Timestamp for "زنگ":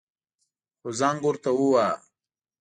0.99-1.21